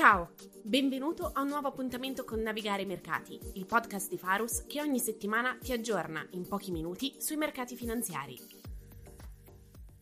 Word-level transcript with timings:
Ciao, 0.00 0.30
benvenuto 0.62 1.30
a 1.30 1.42
un 1.42 1.48
nuovo 1.48 1.68
appuntamento 1.68 2.24
con 2.24 2.40
Navigare 2.40 2.80
i 2.80 2.86
Mercati, 2.86 3.38
il 3.56 3.66
podcast 3.66 4.08
di 4.08 4.16
Farus 4.16 4.64
che 4.66 4.80
ogni 4.80 4.98
settimana 4.98 5.58
ti 5.60 5.72
aggiorna 5.72 6.26
in 6.30 6.48
pochi 6.48 6.70
minuti 6.70 7.16
sui 7.20 7.36
mercati 7.36 7.76
finanziari. 7.76 8.38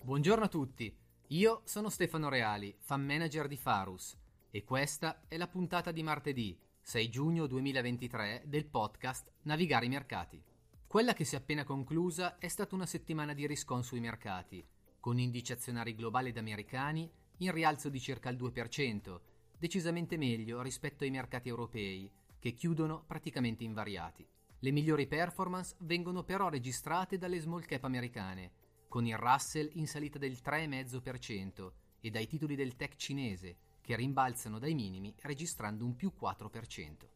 Buongiorno 0.00 0.44
a 0.44 0.48
tutti, 0.48 0.96
io 1.30 1.62
sono 1.64 1.88
Stefano 1.88 2.28
Reali, 2.28 2.76
fan 2.78 3.04
manager 3.04 3.48
di 3.48 3.56
Farus 3.56 4.16
e 4.52 4.62
questa 4.62 5.22
è 5.26 5.36
la 5.36 5.48
puntata 5.48 5.90
di 5.90 6.04
martedì 6.04 6.56
6 6.80 7.08
giugno 7.08 7.48
2023 7.48 8.44
del 8.46 8.66
podcast 8.66 9.32
Navigare 9.42 9.86
i 9.86 9.88
Mercati. 9.88 10.40
Quella 10.86 11.12
che 11.12 11.24
si 11.24 11.34
è 11.34 11.38
appena 11.38 11.64
conclusa 11.64 12.38
è 12.38 12.46
stata 12.46 12.76
una 12.76 12.86
settimana 12.86 13.34
di 13.34 13.48
riscon 13.48 13.82
sui 13.82 13.98
mercati, 13.98 14.64
con 15.00 15.18
indici 15.18 15.50
azionari 15.50 15.96
globali 15.96 16.28
ed 16.28 16.38
americani 16.38 17.10
in 17.38 17.50
rialzo 17.50 17.88
di 17.88 17.98
circa 17.98 18.28
il 18.28 18.36
2%, 18.36 19.18
decisamente 19.58 20.16
meglio 20.16 20.62
rispetto 20.62 21.04
ai 21.04 21.10
mercati 21.10 21.48
europei, 21.48 22.10
che 22.38 22.52
chiudono 22.52 23.04
praticamente 23.06 23.64
invariati. 23.64 24.26
Le 24.60 24.70
migliori 24.70 25.06
performance 25.06 25.74
vengono 25.80 26.24
però 26.24 26.48
registrate 26.48 27.18
dalle 27.18 27.38
small 27.40 27.64
cap 27.64 27.84
americane, 27.84 28.52
con 28.88 29.06
il 29.06 29.16
Russell 29.16 29.70
in 29.74 29.86
salita 29.86 30.18
del 30.18 30.38
3,5% 30.42 31.72
e 32.00 32.10
dai 32.10 32.26
titoli 32.26 32.56
del 32.56 32.76
tech 32.76 32.96
cinese, 32.96 33.56
che 33.80 33.96
rimbalzano 33.96 34.58
dai 34.58 34.74
minimi 34.74 35.14
registrando 35.22 35.84
un 35.84 35.94
più 35.94 36.12
4%. 36.20 37.08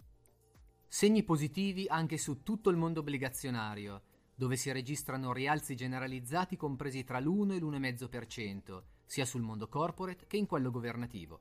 Segni 0.86 1.22
positivi 1.22 1.86
anche 1.88 2.18
su 2.18 2.42
tutto 2.42 2.70
il 2.70 2.76
mondo 2.76 3.00
obbligazionario, 3.00 4.02
dove 4.34 4.56
si 4.56 4.70
registrano 4.72 5.32
rialzi 5.32 5.74
generalizzati 5.74 6.56
compresi 6.56 7.04
tra 7.04 7.18
l'1 7.20 7.52
e 7.52 7.58
l'1,5%, 7.58 8.82
sia 9.04 9.24
sul 9.24 9.42
mondo 9.42 9.68
corporate 9.68 10.26
che 10.26 10.36
in 10.36 10.46
quello 10.46 10.70
governativo. 10.70 11.40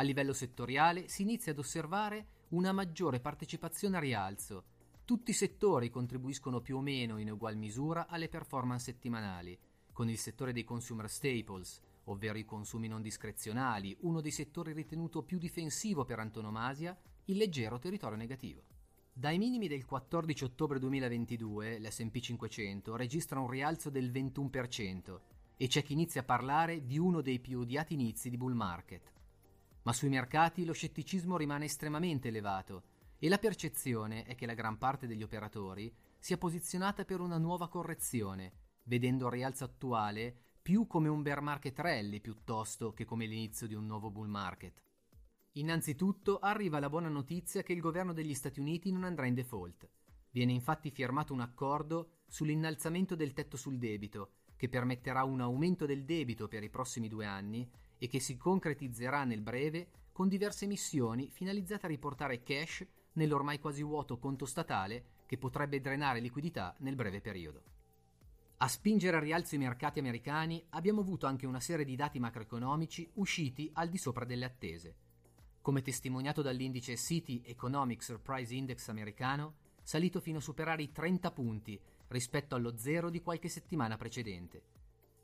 A 0.00 0.02
livello 0.02 0.32
settoriale 0.32 1.08
si 1.08 1.20
inizia 1.20 1.52
ad 1.52 1.58
osservare 1.58 2.46
una 2.52 2.72
maggiore 2.72 3.20
partecipazione 3.20 3.98
a 3.98 4.00
rialzo. 4.00 4.64
Tutti 5.04 5.32
i 5.32 5.34
settori 5.34 5.90
contribuiscono 5.90 6.62
più 6.62 6.78
o 6.78 6.80
meno 6.80 7.18
in 7.18 7.30
ugual 7.30 7.58
misura 7.58 8.06
alle 8.08 8.30
performance 8.30 8.84
settimanali, 8.84 9.58
con 9.92 10.08
il 10.08 10.16
settore 10.16 10.54
dei 10.54 10.64
consumer 10.64 11.10
staples, 11.10 11.82
ovvero 12.04 12.38
i 12.38 12.46
consumi 12.46 12.88
non 12.88 13.02
discrezionali, 13.02 13.94
uno 14.00 14.22
dei 14.22 14.30
settori 14.30 14.72
ritenuto 14.72 15.22
più 15.22 15.36
difensivo 15.36 16.06
per 16.06 16.18
antonomasia, 16.18 16.98
il 17.26 17.36
leggero 17.36 17.78
territorio 17.78 18.16
negativo. 18.16 18.62
Dai 19.12 19.36
minimi 19.36 19.68
del 19.68 19.84
14 19.84 20.44
ottobre 20.44 20.78
2022 20.78 21.78
l'SP 21.78 22.20
500 22.20 22.96
registra 22.96 23.38
un 23.38 23.50
rialzo 23.50 23.90
del 23.90 24.10
21% 24.10 25.20
e 25.58 25.66
c'è 25.66 25.82
chi 25.82 25.92
inizia 25.92 26.22
a 26.22 26.24
parlare 26.24 26.86
di 26.86 26.96
uno 26.96 27.20
dei 27.20 27.38
più 27.38 27.60
odiati 27.60 27.92
inizi 27.92 28.30
di 28.30 28.38
bull 28.38 28.54
market. 28.54 29.18
Ma 29.82 29.92
sui 29.92 30.08
mercati 30.08 30.64
lo 30.64 30.72
scetticismo 30.72 31.36
rimane 31.36 31.64
estremamente 31.64 32.28
elevato 32.28 32.84
e 33.18 33.28
la 33.28 33.38
percezione 33.38 34.24
è 34.24 34.34
che 34.34 34.46
la 34.46 34.54
gran 34.54 34.78
parte 34.78 35.06
degli 35.06 35.22
operatori 35.22 35.94
sia 36.18 36.38
posizionata 36.38 37.04
per 37.04 37.20
una 37.20 37.38
nuova 37.38 37.68
correzione, 37.68 38.52
vedendo 38.84 39.26
il 39.26 39.32
rialzo 39.32 39.64
attuale 39.64 40.34
più 40.60 40.86
come 40.86 41.08
un 41.08 41.22
bear 41.22 41.40
market 41.40 41.78
rally 41.78 42.20
piuttosto 42.20 42.92
che 42.92 43.04
come 43.04 43.26
l'inizio 43.26 43.66
di 43.66 43.74
un 43.74 43.86
nuovo 43.86 44.10
bull 44.10 44.28
market. 44.28 44.82
Innanzitutto 45.52 46.38
arriva 46.38 46.78
la 46.78 46.88
buona 46.88 47.08
notizia 47.08 47.62
che 47.62 47.72
il 47.72 47.80
governo 47.80 48.12
degli 48.12 48.34
Stati 48.34 48.60
Uniti 48.60 48.92
non 48.92 49.04
andrà 49.04 49.26
in 49.26 49.34
default. 49.34 49.88
Viene 50.30 50.52
infatti 50.52 50.90
firmato 50.90 51.32
un 51.32 51.40
accordo 51.40 52.20
sull'innalzamento 52.28 53.16
del 53.16 53.32
tetto 53.32 53.56
sul 53.56 53.78
debito, 53.78 54.34
che 54.60 54.68
permetterà 54.68 55.24
un 55.24 55.40
aumento 55.40 55.86
del 55.86 56.04
debito 56.04 56.46
per 56.46 56.62
i 56.62 56.68
prossimi 56.68 57.08
due 57.08 57.24
anni 57.24 57.66
e 57.96 58.08
che 58.08 58.20
si 58.20 58.36
concretizzerà 58.36 59.24
nel 59.24 59.40
breve 59.40 59.88
con 60.12 60.28
diverse 60.28 60.66
missioni 60.66 61.30
finalizzate 61.30 61.86
a 61.86 61.88
riportare 61.88 62.42
cash 62.42 62.86
nell'ormai 63.14 63.58
quasi 63.58 63.82
vuoto 63.82 64.18
conto 64.18 64.44
statale 64.44 65.22
che 65.24 65.38
potrebbe 65.38 65.80
drenare 65.80 66.20
liquidità 66.20 66.76
nel 66.80 66.94
breve 66.94 67.22
periodo. 67.22 67.62
A 68.58 68.68
spingere 68.68 69.16
al 69.16 69.22
rialzo 69.22 69.54
i 69.54 69.58
mercati 69.58 69.98
americani 69.98 70.62
abbiamo 70.68 71.00
avuto 71.00 71.24
anche 71.24 71.46
una 71.46 71.60
serie 71.60 71.86
di 71.86 71.96
dati 71.96 72.18
macroeconomici 72.18 73.12
usciti 73.14 73.70
al 73.72 73.88
di 73.88 73.96
sopra 73.96 74.26
delle 74.26 74.44
attese. 74.44 74.94
Come 75.62 75.80
testimoniato 75.80 76.42
dall'indice 76.42 76.98
City 76.98 77.40
Economic 77.46 78.02
Surprise 78.02 78.54
Index 78.54 78.88
americano, 78.88 79.54
salito 79.82 80.20
fino 80.20 80.36
a 80.36 80.42
superare 80.42 80.82
i 80.82 80.92
30 80.92 81.30
punti 81.30 81.80
rispetto 82.10 82.54
allo 82.54 82.76
zero 82.76 83.10
di 83.10 83.20
qualche 83.22 83.48
settimana 83.48 83.96
precedente. 83.96 84.62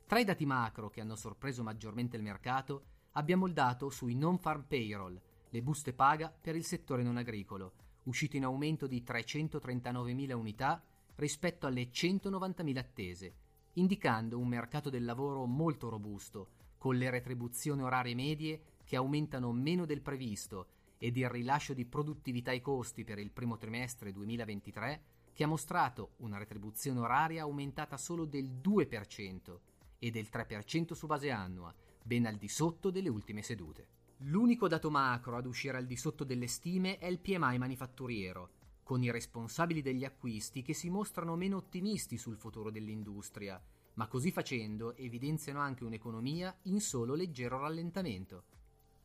Tra 0.05 0.19
i 0.19 0.23
dati 0.23 0.45
macro 0.45 0.89
che 0.89 1.01
hanno 1.01 1.15
sorpreso 1.15 1.63
maggiormente 1.63 2.15
il 2.15 2.23
mercato 2.23 2.83
abbiamo 3.13 3.45
il 3.45 3.53
dato 3.53 3.89
sui 3.89 4.15
non-farm 4.15 4.63
payroll, 4.67 5.19
le 5.49 5.61
buste 5.61 5.93
paga 5.93 6.29
per 6.29 6.55
il 6.55 6.63
settore 6.63 7.03
non 7.03 7.17
agricolo, 7.17 7.73
uscito 8.03 8.37
in 8.37 8.45
aumento 8.45 8.87
di 8.87 9.03
339.000 9.05 10.33
unità 10.33 10.81
rispetto 11.15 11.67
alle 11.67 11.89
190.000 11.89 12.77
attese, 12.77 13.35
indicando 13.73 14.39
un 14.39 14.47
mercato 14.47 14.89
del 14.89 15.03
lavoro 15.03 15.45
molto 15.45 15.89
robusto, 15.89 16.51
con 16.77 16.95
le 16.95 17.09
retribuzioni 17.09 17.81
orarie 17.81 18.15
medie 18.15 18.61
che 18.85 18.95
aumentano 18.95 19.51
meno 19.51 19.85
del 19.85 20.01
previsto 20.01 20.67
ed 20.97 21.17
il 21.17 21.29
rilascio 21.29 21.73
di 21.73 21.85
produttività 21.85 22.51
ai 22.51 22.61
costi 22.61 23.03
per 23.03 23.19
il 23.19 23.31
primo 23.31 23.57
trimestre 23.57 24.13
2023 24.13 25.01
che 25.37 25.43
ha 25.43 25.47
mostrato 25.47 26.13
una 26.17 26.39
retribuzione 26.39 26.99
oraria 26.99 27.43
aumentata 27.43 27.95
solo 27.95 28.25
del 28.25 28.49
2%, 28.59 29.59
e 29.99 30.09
del 30.09 30.29
3% 30.31 30.93
su 30.93 31.05
base 31.05 31.29
annua, 31.29 31.71
ben 32.01 32.25
al 32.25 32.37
di 32.37 32.47
sotto 32.47 32.89
delle 32.89 33.07
ultime 33.07 33.43
sedute. 33.43 33.87
L'unico 34.21 34.67
dato 34.67 34.89
macro 34.89 35.37
ad 35.37 35.45
uscire 35.45 35.77
al 35.77 35.85
di 35.85 35.95
sotto 35.95 36.23
delle 36.23 36.47
stime 36.47 36.97
è 36.97 37.05
il 37.05 37.19
PMI 37.19 37.59
manifatturiero, 37.59 38.49
con 38.81 39.03
i 39.03 39.11
responsabili 39.11 39.83
degli 39.83 40.03
acquisti 40.03 40.63
che 40.63 40.73
si 40.73 40.89
mostrano 40.89 41.35
meno 41.35 41.57
ottimisti 41.57 42.17
sul 42.17 42.37
futuro 42.37 42.71
dell'industria, 42.71 43.61
ma 43.93 44.07
così 44.07 44.31
facendo 44.31 44.95
evidenziano 44.95 45.59
anche 45.59 45.83
un'economia 45.83 46.57
in 46.63 46.81
solo 46.81 47.13
leggero 47.13 47.59
rallentamento. 47.59 48.43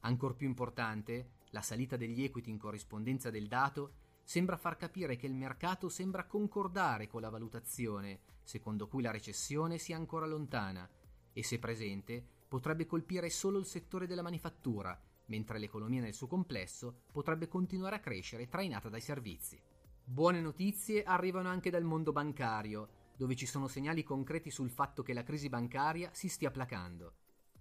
Ancor 0.00 0.34
più 0.34 0.46
importante, 0.46 1.32
la 1.50 1.60
salita 1.60 1.98
degli 1.98 2.22
equity 2.24 2.48
in 2.48 2.56
corrispondenza 2.56 3.28
del 3.28 3.48
dato 3.48 3.92
sembra 4.32 4.56
far 4.56 4.78
capire 4.78 5.16
che 5.16 5.26
il 5.26 5.34
mercato 5.34 5.90
sembra 5.90 6.24
concordare 6.24 7.06
con 7.06 7.20
la 7.20 7.28
valutazione, 7.28 8.20
secondo 8.42 8.88
cui 8.88 9.02
la 9.02 9.10
recessione 9.10 9.76
sia 9.76 9.96
ancora 9.96 10.24
lontana 10.24 10.88
e 11.34 11.44
se 11.44 11.58
presente 11.58 12.24
potrebbe 12.48 12.86
colpire 12.86 13.28
solo 13.28 13.58
il 13.58 13.66
settore 13.66 14.06
della 14.06 14.22
manifattura, 14.22 14.98
mentre 15.26 15.58
l'economia 15.58 16.00
nel 16.00 16.14
suo 16.14 16.28
complesso 16.28 17.02
potrebbe 17.12 17.46
continuare 17.46 17.96
a 17.96 18.00
crescere 18.00 18.48
trainata 18.48 18.88
dai 18.88 19.02
servizi. 19.02 19.60
Buone 20.02 20.40
notizie 20.40 21.02
arrivano 21.02 21.50
anche 21.50 21.68
dal 21.68 21.84
mondo 21.84 22.12
bancario, 22.12 22.88
dove 23.14 23.36
ci 23.36 23.44
sono 23.44 23.68
segnali 23.68 24.02
concreti 24.02 24.50
sul 24.50 24.70
fatto 24.70 25.02
che 25.02 25.12
la 25.12 25.24
crisi 25.24 25.50
bancaria 25.50 26.08
si 26.14 26.30
stia 26.30 26.50
placando. 26.50 27.16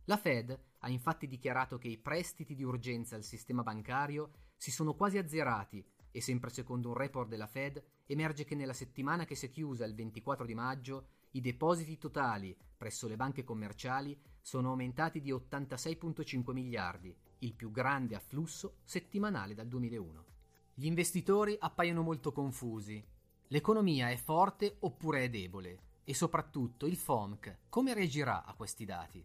La 0.06 0.16
Fed 0.16 0.58
ha 0.80 0.90
infatti 0.90 1.28
dichiarato 1.28 1.78
che 1.78 1.90
i 1.90 1.98
prestiti 1.98 2.56
di 2.56 2.64
urgenza 2.64 3.18
al 3.18 3.26
sistema 3.26 3.62
bancario 3.62 4.32
si 4.56 4.72
sono 4.72 4.94
quasi 4.94 5.18
azzerati 5.18 5.86
e 6.12 6.22
sempre 6.22 6.50
secondo 6.50 6.90
un 6.90 6.96
report 6.96 7.30
della 7.30 7.48
Fed 7.48 7.82
emerge 8.06 8.44
che 8.44 8.56
nella 8.56 8.74
settimana 8.74 9.26
che 9.26 9.36
si 9.36 9.48
è 9.48 9.50
chiusa 9.50 9.86
il 9.86 9.96
24 9.96 10.46
di 10.46 10.54
maggio 10.54 11.08
i 11.32 11.42
depositi 11.42 11.98
totali 11.98 12.56
presso 12.78 13.08
le 13.08 13.16
banche 13.16 13.44
commerciali 13.44 14.20
sono 14.42 14.70
aumentati 14.70 15.22
di 15.22 15.32
86,5 15.32 16.52
miliardi, 16.52 17.16
il 17.40 17.54
più 17.54 17.72
grande 17.72 18.16
afflusso 18.16 18.78
settimanale 18.84 19.54
dal 19.54 19.68
2001. 19.68 20.26
Gli 20.74 20.86
investitori 20.86 21.56
appaiono 21.60 22.02
molto 22.02 22.32
confusi. 22.32 23.04
L'economia 23.48 24.10
è 24.10 24.16
forte 24.16 24.78
oppure 24.80 25.24
è 25.24 25.30
debole? 25.30 25.90
E 26.04 26.14
soprattutto 26.14 26.88
il 26.88 26.96
FOMC 26.96 27.58
come 27.70 27.94
reagirà 27.94 28.44
a 28.44 28.54
questi 28.54 28.86
dati? 28.86 29.24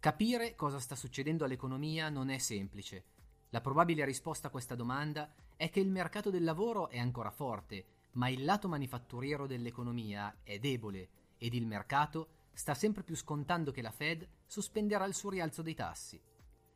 Capire 0.00 0.54
cosa 0.56 0.80
sta 0.80 0.96
succedendo 0.96 1.44
all'economia 1.44 2.08
non 2.08 2.30
è 2.30 2.38
semplice. 2.38 3.04
La 3.52 3.60
probabile 3.60 4.04
risposta 4.04 4.46
a 4.46 4.50
questa 4.50 4.76
domanda 4.76 5.32
è 5.56 5.70
che 5.70 5.80
il 5.80 5.90
mercato 5.90 6.30
del 6.30 6.44
lavoro 6.44 6.88
è 6.88 6.98
ancora 6.98 7.32
forte, 7.32 7.84
ma 8.12 8.28
il 8.28 8.44
lato 8.44 8.68
manifatturiero 8.68 9.48
dell'economia 9.48 10.38
è 10.44 10.60
debole 10.60 11.08
ed 11.36 11.54
il 11.54 11.66
mercato 11.66 12.28
sta 12.52 12.74
sempre 12.74 13.02
più 13.02 13.16
scontando 13.16 13.72
che 13.72 13.82
la 13.82 13.90
Fed 13.90 14.26
sospenderà 14.46 15.04
il 15.04 15.14
suo 15.14 15.30
rialzo 15.30 15.62
dei 15.62 15.74
tassi. 15.74 16.20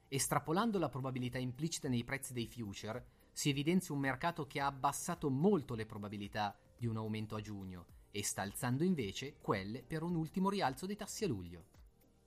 Estrapolando 0.08 0.80
la 0.80 0.88
probabilità 0.88 1.38
implicita 1.38 1.88
nei 1.88 2.02
prezzi 2.02 2.32
dei 2.32 2.48
future, 2.48 3.06
si 3.30 3.50
evidenzia 3.50 3.94
un 3.94 4.00
mercato 4.00 4.46
che 4.46 4.60
ha 4.60 4.66
abbassato 4.66 5.30
molto 5.30 5.74
le 5.74 5.86
probabilità 5.86 6.56
di 6.76 6.86
un 6.86 6.96
aumento 6.96 7.36
a 7.36 7.40
giugno 7.40 7.86
e 8.10 8.24
sta 8.24 8.42
alzando 8.42 8.82
invece 8.82 9.36
quelle 9.40 9.84
per 9.84 10.02
un 10.02 10.16
ultimo 10.16 10.48
rialzo 10.48 10.86
dei 10.86 10.96
tassi 10.96 11.24
a 11.24 11.28
luglio. 11.28 11.66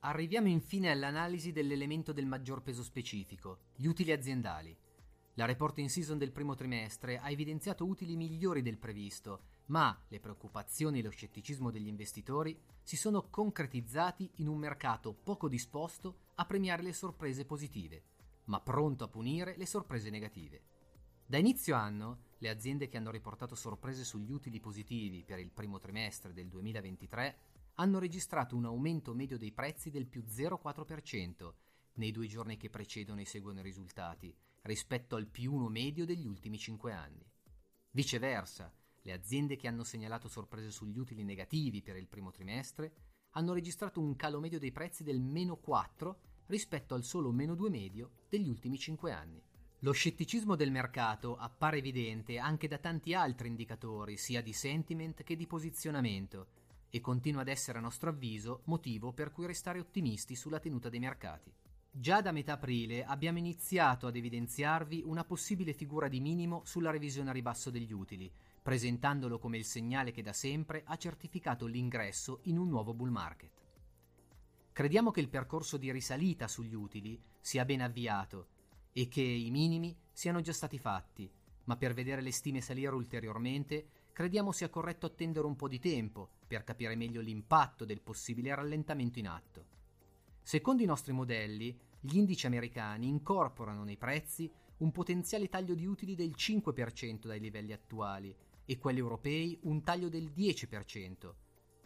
Arriviamo 0.02 0.46
infine 0.46 0.92
all'analisi 0.92 1.50
dell'elemento 1.50 2.12
del 2.12 2.24
maggior 2.24 2.62
peso 2.62 2.84
specifico, 2.84 3.62
gli 3.74 3.86
utili 3.86 4.12
aziendali. 4.12 4.76
La 5.34 5.44
reporting 5.44 5.88
season 5.88 6.18
del 6.18 6.30
primo 6.30 6.54
trimestre 6.54 7.18
ha 7.18 7.28
evidenziato 7.30 7.84
utili 7.84 8.14
migliori 8.14 8.62
del 8.62 8.78
previsto, 8.78 9.42
ma 9.66 10.00
le 10.06 10.20
preoccupazioni 10.20 11.00
e 11.00 11.02
lo 11.02 11.10
scetticismo 11.10 11.72
degli 11.72 11.88
investitori 11.88 12.56
si 12.80 12.96
sono 12.96 13.28
concretizzati 13.28 14.30
in 14.36 14.46
un 14.46 14.58
mercato 14.58 15.12
poco 15.12 15.48
disposto 15.48 16.18
a 16.36 16.46
premiare 16.46 16.82
le 16.82 16.92
sorprese 16.92 17.44
positive. 17.44 18.02
ma 18.48 18.60
pronto 18.60 19.04
a 19.04 19.08
punire 19.08 19.56
le 19.58 19.66
sorprese 19.66 20.08
negative. 20.08 20.62
Da 21.26 21.36
inizio 21.36 21.74
anno, 21.74 22.20
le 22.38 22.48
aziende 22.48 22.88
che 22.88 22.96
hanno 22.96 23.10
riportato 23.10 23.54
sorprese 23.54 24.04
sugli 24.04 24.30
utili 24.30 24.58
positivi 24.58 25.22
per 25.22 25.38
il 25.38 25.50
primo 25.50 25.78
trimestre 25.78 26.32
del 26.32 26.48
2023 26.48 27.38
hanno 27.80 27.98
registrato 27.98 28.56
un 28.56 28.64
aumento 28.64 29.14
medio 29.14 29.38
dei 29.38 29.52
prezzi 29.52 29.90
del 29.90 30.06
più 30.06 30.22
0,4% 30.22 31.52
nei 31.94 32.10
due 32.10 32.26
giorni 32.26 32.56
che 32.56 32.70
precedono 32.70 33.20
e 33.20 33.24
seguono 33.24 33.60
i 33.60 33.62
risultati, 33.62 34.34
rispetto 34.62 35.16
al 35.16 35.26
più 35.26 35.52
1 35.52 35.68
medio 35.68 36.04
degli 36.04 36.26
ultimi 36.26 36.58
5 36.58 36.92
anni. 36.92 37.24
Viceversa, 37.90 38.72
le 39.02 39.12
aziende 39.12 39.56
che 39.56 39.68
hanno 39.68 39.84
segnalato 39.84 40.28
sorprese 40.28 40.70
sugli 40.70 40.98
utili 40.98 41.22
negativi 41.22 41.82
per 41.82 41.96
il 41.96 42.08
primo 42.08 42.30
trimestre 42.30 42.92
hanno 43.32 43.52
registrato 43.52 44.00
un 44.00 44.16
calo 44.16 44.40
medio 44.40 44.58
dei 44.58 44.72
prezzi 44.72 45.04
del 45.04 45.20
meno 45.20 45.56
4 45.56 46.18
rispetto 46.46 46.94
al 46.94 47.04
solo 47.04 47.30
meno 47.30 47.54
2 47.54 47.70
medio 47.70 48.10
degli 48.28 48.48
ultimi 48.48 48.76
5 48.76 49.12
anni. 49.12 49.42
Lo 49.80 49.92
scetticismo 49.92 50.56
del 50.56 50.72
mercato 50.72 51.36
appare 51.36 51.78
evidente 51.78 52.38
anche 52.38 52.66
da 52.66 52.78
tanti 52.78 53.14
altri 53.14 53.46
indicatori, 53.46 54.16
sia 54.16 54.42
di 54.42 54.52
sentiment 54.52 55.22
che 55.22 55.36
di 55.36 55.46
posizionamento, 55.46 56.66
e 56.90 57.00
continua 57.00 57.42
ad 57.42 57.48
essere 57.48 57.78
a 57.78 57.80
nostro 57.80 58.10
avviso 58.10 58.62
motivo 58.64 59.12
per 59.12 59.32
cui 59.32 59.46
restare 59.46 59.78
ottimisti 59.78 60.34
sulla 60.34 60.60
tenuta 60.60 60.88
dei 60.88 61.00
mercati. 61.00 61.52
Già 61.90 62.20
da 62.20 62.32
metà 62.32 62.52
aprile 62.52 63.04
abbiamo 63.04 63.38
iniziato 63.38 64.06
ad 64.06 64.16
evidenziarvi 64.16 65.02
una 65.04 65.24
possibile 65.24 65.72
figura 65.72 66.08
di 66.08 66.20
minimo 66.20 66.62
sulla 66.64 66.90
revisione 66.90 67.30
a 67.30 67.32
ribasso 67.32 67.70
degli 67.70 67.92
utili, 67.92 68.30
presentandolo 68.62 69.38
come 69.38 69.56
il 69.56 69.64
segnale 69.64 70.12
che 70.12 70.22
da 70.22 70.32
sempre 70.32 70.82
ha 70.84 70.96
certificato 70.96 71.66
l'ingresso 71.66 72.40
in 72.42 72.58
un 72.58 72.68
nuovo 72.68 72.94
bull 72.94 73.10
market. 73.10 73.50
Crediamo 74.72 75.10
che 75.10 75.20
il 75.20 75.28
percorso 75.28 75.76
di 75.76 75.90
risalita 75.90 76.46
sugli 76.46 76.74
utili 76.74 77.20
sia 77.40 77.64
ben 77.64 77.80
avviato 77.80 78.46
e 78.92 79.08
che 79.08 79.22
i 79.22 79.50
minimi 79.50 79.96
siano 80.12 80.40
già 80.40 80.52
stati 80.52 80.78
fatti, 80.78 81.28
ma 81.64 81.76
per 81.76 81.94
vedere 81.94 82.20
le 82.22 82.30
stime 82.30 82.60
salire 82.60 82.94
ulteriormente 82.94 83.88
crediamo 84.18 84.50
sia 84.50 84.68
corretto 84.68 85.06
attendere 85.06 85.46
un 85.46 85.54
po' 85.54 85.68
di 85.68 85.78
tempo 85.78 86.30
per 86.44 86.64
capire 86.64 86.96
meglio 86.96 87.20
l'impatto 87.20 87.84
del 87.84 88.00
possibile 88.00 88.52
rallentamento 88.52 89.20
in 89.20 89.28
atto. 89.28 89.66
Secondo 90.42 90.82
i 90.82 90.86
nostri 90.86 91.12
modelli, 91.12 91.78
gli 92.00 92.16
indici 92.16 92.44
americani 92.44 93.06
incorporano 93.06 93.84
nei 93.84 93.96
prezzi 93.96 94.50
un 94.78 94.90
potenziale 94.90 95.48
taglio 95.48 95.76
di 95.76 95.86
utili 95.86 96.16
del 96.16 96.34
5% 96.36 97.28
dai 97.28 97.38
livelli 97.38 97.72
attuali 97.72 98.34
e 98.64 98.76
quelli 98.76 98.98
europei 98.98 99.56
un 99.62 99.84
taglio 99.84 100.08
del 100.08 100.32
10%, 100.36 101.32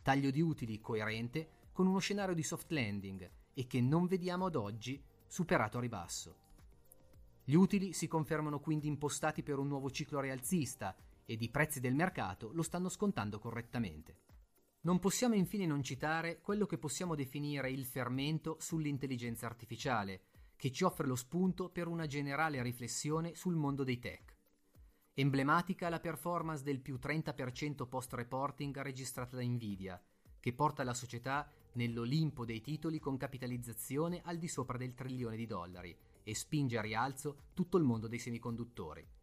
taglio 0.00 0.30
di 0.30 0.40
utili 0.40 0.80
coerente 0.80 1.68
con 1.70 1.86
uno 1.86 1.98
scenario 1.98 2.34
di 2.34 2.42
soft 2.42 2.70
landing 2.70 3.30
e 3.52 3.66
che 3.66 3.82
non 3.82 4.06
vediamo 4.06 4.46
ad 4.46 4.56
oggi 4.56 4.98
superato 5.26 5.76
a 5.76 5.82
ribasso. 5.82 6.36
Gli 7.44 7.54
utili 7.54 7.92
si 7.92 8.08
confermano 8.08 8.58
quindi 8.58 8.86
impostati 8.86 9.42
per 9.42 9.58
un 9.58 9.68
nuovo 9.68 9.90
ciclo 9.90 10.18
rialzista 10.18 10.96
ed 11.32 11.40
i 11.40 11.48
prezzi 11.48 11.80
del 11.80 11.94
mercato 11.94 12.50
lo 12.52 12.60
stanno 12.60 12.90
scontando 12.90 13.38
correttamente. 13.38 14.18
Non 14.82 14.98
possiamo 14.98 15.34
infine 15.34 15.64
non 15.64 15.82
citare 15.82 16.42
quello 16.42 16.66
che 16.66 16.76
possiamo 16.76 17.14
definire 17.14 17.70
il 17.70 17.86
fermento 17.86 18.58
sull'intelligenza 18.60 19.46
artificiale, 19.46 20.24
che 20.56 20.70
ci 20.70 20.84
offre 20.84 21.06
lo 21.06 21.16
spunto 21.16 21.70
per 21.70 21.86
una 21.86 22.06
generale 22.06 22.62
riflessione 22.62 23.34
sul 23.34 23.54
mondo 23.54 23.82
dei 23.82 23.98
tech. 23.98 24.36
Emblematica 25.14 25.88
la 25.88 26.00
performance 26.00 26.62
del 26.62 26.80
più 26.80 26.98
30% 27.00 27.88
post-reporting 27.88 28.78
registrata 28.82 29.34
da 29.36 29.42
Nvidia, 29.42 30.02
che 30.38 30.52
porta 30.52 30.84
la 30.84 30.92
società 30.92 31.50
nell'Olimpo 31.74 32.44
dei 32.44 32.60
titoli 32.60 32.98
con 32.98 33.16
capitalizzazione 33.16 34.20
al 34.22 34.36
di 34.36 34.48
sopra 34.48 34.76
del 34.76 34.92
trilione 34.92 35.36
di 35.36 35.46
dollari 35.46 35.96
e 36.22 36.34
spinge 36.34 36.76
a 36.76 36.82
rialzo 36.82 37.44
tutto 37.54 37.78
il 37.78 37.84
mondo 37.84 38.06
dei 38.06 38.18
semiconduttori. 38.18 39.20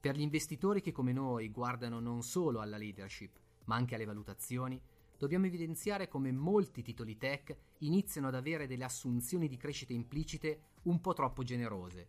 Per 0.00 0.16
gli 0.16 0.22
investitori 0.22 0.80
che 0.80 0.92
come 0.92 1.12
noi 1.12 1.50
guardano 1.50 2.00
non 2.00 2.22
solo 2.22 2.60
alla 2.60 2.78
leadership, 2.78 3.38
ma 3.64 3.76
anche 3.76 3.96
alle 3.96 4.06
valutazioni, 4.06 4.80
dobbiamo 5.18 5.44
evidenziare 5.44 6.08
come 6.08 6.32
molti 6.32 6.80
titoli 6.80 7.18
tech 7.18 7.54
iniziano 7.80 8.28
ad 8.28 8.34
avere 8.34 8.66
delle 8.66 8.84
assunzioni 8.84 9.46
di 9.46 9.58
crescita 9.58 9.92
implicite 9.92 10.60
un 10.84 11.02
po' 11.02 11.12
troppo 11.12 11.42
generose. 11.42 12.08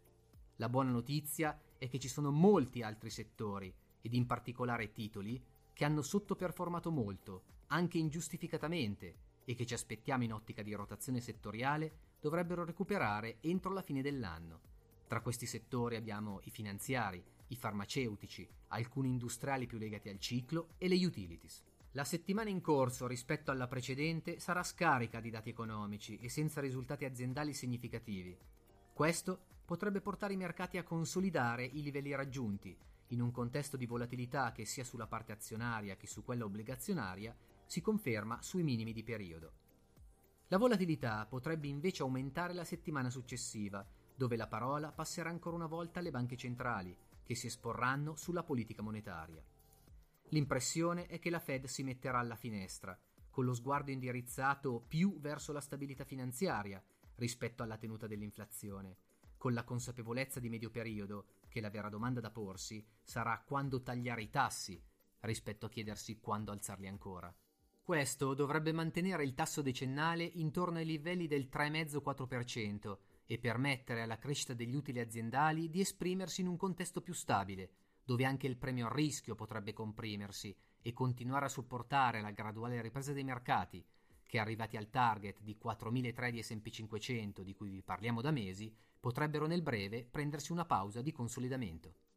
La 0.56 0.70
buona 0.70 0.92
notizia 0.92 1.60
è 1.78 1.90
che 1.90 2.00
ci 2.00 2.08
sono 2.08 2.32
molti 2.32 2.82
altri 2.82 3.10
settori, 3.10 3.74
ed 4.00 4.14
in 4.14 4.26
particolare 4.26 4.94
titoli, 4.94 5.44
che 5.74 5.84
hanno 5.84 6.02
sottoperformato 6.02 6.92
molto, 6.92 7.44
anche 7.68 7.98
ingiustificatamente, 7.98 9.16
e 9.44 9.54
che 9.54 9.66
ci 9.66 9.74
aspettiamo 9.74 10.24
in 10.24 10.32
ottica 10.32 10.62
di 10.62 10.74
rotazione 10.74 11.20
settoriale 11.20 11.92
dovrebbero 12.22 12.64
recuperare 12.64 13.40
entro 13.42 13.74
la 13.74 13.82
fine 13.82 14.02
dell'anno. 14.02 14.62
Tra 15.08 15.20
questi 15.20 15.46
settori 15.46 15.98
abbiamo 15.98 16.40
i 16.44 16.52
finanziari, 16.52 17.22
i 17.52 17.56
farmaceutici, 17.56 18.48
alcuni 18.70 19.10
industriali 19.10 19.68
più 19.68 19.78
legati 19.78 20.10
al 20.10 20.20
ciclo 20.20 20.70
e 20.78 20.88
le 20.88 21.06
utilities. 21.06 21.64
La 21.92 22.04
settimana 22.06 22.50
in 22.50 22.62
corso 22.62 23.06
rispetto 23.06 23.52
alla 23.52 23.68
precedente 23.68 24.40
sarà 24.40 24.64
scarica 24.64 25.20
di 25.20 25.30
dati 25.30 25.50
economici 25.50 26.18
e 26.20 26.30
senza 26.30 26.62
risultati 26.62 27.04
aziendali 27.04 27.54
significativi. 27.54 28.38
Questo 28.94 29.40
potrebbe 29.66 30.00
portare 30.00 30.34
i 30.34 30.38
mercati 30.38 30.78
a 30.78 30.84
consolidare 30.84 31.66
i 31.66 31.82
livelli 31.82 32.16
raggiunti, 32.16 32.76
in 33.08 33.22
un 33.22 33.32
contesto 33.32 33.76
di 33.76 33.86
volatilità 33.86 34.54
che 34.54 34.66
sia 34.66 34.86
sulla 34.86 35.08
parte 35.08 35.34
azionaria 35.34 35.98
che 35.98 36.08
su 36.08 36.24
quella 36.24 36.46
obbligazionaria 36.46 37.36
si 37.66 37.82
conferma 37.82 38.42
sui 38.42 38.64
minimi 38.64 38.94
di 38.94 39.04
periodo. 39.04 39.52
La 40.48 40.58
volatilità 40.58 41.26
potrebbe 41.26 41.68
invece 41.68 42.04
aumentare 42.04 42.54
la 42.54 42.64
settimana 42.64 43.10
successiva, 43.10 43.86
dove 44.16 44.36
la 44.38 44.48
parola 44.48 44.92
passerà 44.92 45.30
ancora 45.30 45.56
una 45.56 45.68
volta 45.68 46.00
alle 46.00 46.12
banche 46.12 46.38
centrali, 46.38 46.96
che 47.32 47.38
si 47.38 47.48
esporranno 47.48 48.18
sulla 48.18 48.44
politica 48.44 48.82
monetaria. 48.82 49.42
L'impressione 50.32 51.08
è 51.08 51.18
che 51.18 51.30
la 51.30 51.40
Fed 51.40 51.64
si 51.64 51.82
metterà 51.82 52.20
alla 52.20 52.36
finestra, 52.36 53.00
con 53.30 53.46
lo 53.46 53.54
sguardo 53.54 53.90
indirizzato 53.90 54.84
più 54.86 55.18
verso 55.18 55.54
la 55.54 55.62
stabilità 55.62 56.04
finanziaria 56.04 56.84
rispetto 57.16 57.64
alla 57.64 57.78
tenuta 57.78 58.06
dell'inflazione, 58.06 58.98
con 59.38 59.54
la 59.54 59.64
consapevolezza 59.64 60.42
di 60.42 60.50
medio 60.50 60.72
periodo 60.72 61.28
che 61.48 61.62
la 61.62 61.70
vera 61.70 61.88
domanda 61.88 62.20
da 62.20 62.32
porsi 62.32 62.86
sarà 63.02 63.42
quando 63.46 63.82
tagliare 63.82 64.24
i 64.24 64.30
tassi 64.30 64.84
rispetto 65.22 65.68
a 65.68 65.70
chiedersi 65.70 66.20
quando 66.20 66.52
alzarli 66.52 66.88
ancora. 66.88 67.34
Questo 67.82 68.34
dovrebbe 68.34 68.74
mantenere 68.74 69.24
il 69.24 69.36
tasso 69.36 69.62
decennale 69.62 70.26
intorno 70.26 70.80
ai 70.80 70.86
livelli 70.86 71.28
del 71.28 71.48
3,5-4% 71.50 72.98
e 73.32 73.38
permettere 73.38 74.02
alla 74.02 74.18
crescita 74.18 74.54
degli 74.54 74.76
utili 74.76 75.00
aziendali 75.00 75.70
di 75.70 75.80
esprimersi 75.80 76.42
in 76.42 76.48
un 76.48 76.58
contesto 76.58 77.00
più 77.00 77.14
stabile, 77.14 77.70
dove 78.04 78.26
anche 78.26 78.46
il 78.46 78.58
premio 78.58 78.88
al 78.88 78.92
rischio 78.92 79.36
potrebbe 79.36 79.72
comprimersi 79.72 80.54
e 80.82 80.92
continuare 80.92 81.46
a 81.46 81.48
supportare 81.48 82.20
la 82.20 82.32
graduale 82.32 82.82
ripresa 82.82 83.14
dei 83.14 83.24
mercati, 83.24 83.82
che 84.28 84.38
arrivati 84.38 84.76
al 84.76 84.90
target 84.90 85.40
di 85.40 85.58
4.003 85.64 86.30
di 86.30 86.44
SP 86.44 86.68
500 86.68 87.42
di 87.42 87.54
cui 87.54 87.70
vi 87.70 87.82
parliamo 87.82 88.20
da 88.20 88.32
mesi, 88.32 88.70
potrebbero 89.00 89.48
nel 89.48 89.62
breve 89.62 90.04
prendersi 90.04 90.52
una 90.52 90.66
pausa 90.66 91.02
di 91.02 91.14
consolidamento. 91.14 92.11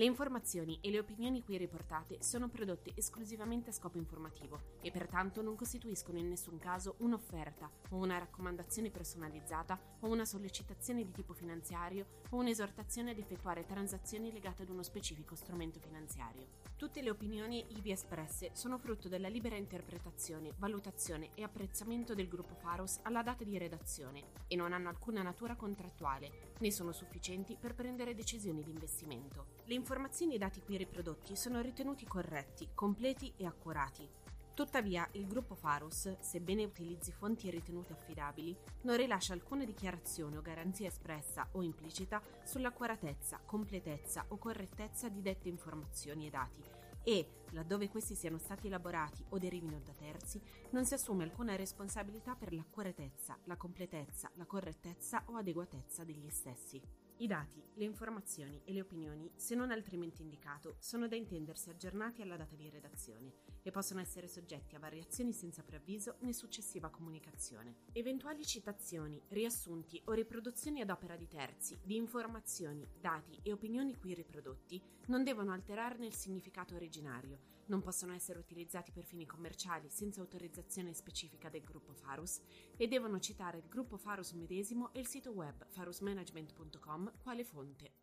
Le 0.00 0.06
informazioni 0.06 0.78
e 0.80 0.90
le 0.90 0.98
opinioni 0.98 1.42
qui 1.42 1.58
riportate 1.58 2.22
sono 2.22 2.48
prodotte 2.48 2.92
esclusivamente 2.94 3.68
a 3.68 3.72
scopo 3.74 3.98
informativo 3.98 4.58
e 4.80 4.90
pertanto 4.90 5.42
non 5.42 5.56
costituiscono 5.56 6.16
in 6.16 6.26
nessun 6.26 6.56
caso 6.56 6.94
un'offerta 7.00 7.70
o 7.90 7.96
una 7.96 8.16
raccomandazione 8.16 8.88
personalizzata 8.88 9.78
o 10.00 10.08
una 10.08 10.24
sollecitazione 10.24 11.04
di 11.04 11.12
tipo 11.12 11.34
finanziario 11.34 12.06
o 12.30 12.38
un'esortazione 12.38 13.10
ad 13.10 13.18
effettuare 13.18 13.66
transazioni 13.66 14.32
legate 14.32 14.62
ad 14.62 14.70
uno 14.70 14.82
specifico 14.82 15.34
strumento 15.34 15.80
finanziario. 15.80 16.46
Tutte 16.76 17.02
le 17.02 17.10
opinioni 17.10 17.62
ivi 17.76 17.90
espresse 17.90 18.52
sono 18.54 18.78
frutto 18.78 19.06
della 19.06 19.28
libera 19.28 19.56
interpretazione, 19.56 20.54
valutazione 20.56 21.32
e 21.34 21.42
apprezzamento 21.42 22.14
del 22.14 22.26
gruppo 22.26 22.54
Faros 22.54 23.00
alla 23.02 23.22
data 23.22 23.44
di 23.44 23.58
redazione 23.58 24.28
e 24.48 24.56
non 24.56 24.72
hanno 24.72 24.88
alcuna 24.88 25.20
natura 25.20 25.56
contrattuale 25.56 26.54
né 26.58 26.70
sono 26.70 26.92
sufficienti 26.92 27.58
per 27.60 27.74
prendere 27.74 28.14
decisioni 28.14 28.62
di 28.62 28.70
investimento. 28.70 29.59
Le 29.70 29.76
informazioni 29.76 30.32
e 30.32 30.34
i 30.34 30.38
dati 30.40 30.60
qui 30.62 30.76
riprodotti 30.76 31.36
sono 31.36 31.60
ritenuti 31.60 32.04
corretti, 32.04 32.70
completi 32.74 33.32
e 33.36 33.46
accurati. 33.46 34.04
Tuttavia, 34.52 35.08
il 35.12 35.28
gruppo 35.28 35.54
Farus, 35.54 36.18
sebbene 36.18 36.64
utilizzi 36.64 37.12
fonti 37.12 37.48
ritenute 37.50 37.92
affidabili, 37.92 38.52
non 38.82 38.96
rilascia 38.96 39.32
alcuna 39.32 39.64
dichiarazione 39.64 40.38
o 40.38 40.42
garanzia 40.42 40.88
espressa 40.88 41.46
o 41.52 41.62
implicita 41.62 42.20
sull'accuratezza, 42.42 43.42
completezza 43.46 44.24
o 44.30 44.38
correttezza 44.38 45.08
di 45.08 45.22
dette 45.22 45.48
informazioni 45.48 46.26
e 46.26 46.30
dati 46.30 46.62
e, 47.02 47.26
laddove 47.52 47.88
questi 47.88 48.14
siano 48.14 48.38
stati 48.38 48.66
elaborati 48.66 49.24
o 49.30 49.38
derivino 49.38 49.80
da 49.80 49.92
terzi, 49.92 50.40
non 50.70 50.84
si 50.84 50.94
assume 50.94 51.24
alcuna 51.24 51.56
responsabilità 51.56 52.34
per 52.34 52.52
l'accuratezza, 52.52 53.38
la 53.44 53.56
completezza, 53.56 54.30
la 54.34 54.46
correttezza 54.46 55.22
o 55.26 55.36
adeguatezza 55.36 56.04
degli 56.04 56.30
stessi. 56.30 56.80
I 57.20 57.26
dati, 57.26 57.62
le 57.74 57.84
informazioni 57.84 58.62
e 58.64 58.72
le 58.72 58.80
opinioni, 58.80 59.30
se 59.36 59.54
non 59.54 59.70
altrimenti 59.70 60.22
indicato, 60.22 60.76
sono 60.78 61.06
da 61.06 61.16
intendersi 61.16 61.68
aggiornati 61.68 62.22
alla 62.22 62.38
data 62.38 62.56
di 62.56 62.70
redazione 62.70 63.34
e 63.62 63.70
possono 63.70 64.00
essere 64.00 64.26
soggetti 64.26 64.74
a 64.74 64.78
variazioni 64.78 65.34
senza 65.34 65.62
preavviso 65.62 66.16
né 66.20 66.32
successiva 66.32 66.88
comunicazione. 66.88 67.74
Eventuali 67.92 68.42
citazioni, 68.46 69.22
riassunti 69.28 70.00
o 70.06 70.12
riproduzioni 70.12 70.80
ad 70.80 70.88
opera 70.88 71.14
di 71.16 71.28
terzi 71.28 71.78
di 71.84 71.96
informazioni, 71.96 72.88
dati 72.98 73.38
e 73.42 73.52
opinioni 73.52 73.98
qui 73.98 74.14
riprodotti 74.14 74.82
non 75.08 75.22
devono 75.22 75.52
alterarne 75.52 76.06
il 76.06 76.14
significato 76.14 76.74
originario, 76.74 77.39
non 77.66 77.80
possono 77.82 78.12
essere 78.12 78.38
utilizzati 78.38 78.90
per 78.90 79.04
fini 79.04 79.26
commerciali 79.26 79.88
senza 79.88 80.20
autorizzazione 80.20 80.92
specifica 80.92 81.48
del 81.48 81.62
gruppo 81.62 81.92
Farus 81.92 82.40
e 82.76 82.88
devono 82.88 83.20
citare 83.20 83.58
il 83.58 83.68
gruppo 83.68 83.96
Farus 83.96 84.32
medesimo 84.32 84.92
e 84.92 85.00
il 85.00 85.06
sito 85.06 85.30
web 85.30 85.64
farusmanagement.com 85.68 87.12
quale 87.22 87.44
fonte. 87.44 87.99